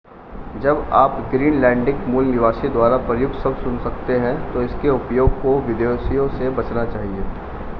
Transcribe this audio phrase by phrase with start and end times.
[0.61, 5.59] जब आप ग्रीनलैंडिक मूल निवासी द्वारा प्रयुक्त शब्द सुन सकते हैं तो इसके उपयोग को
[5.61, 7.23] विदेशियों से बचना चाहिए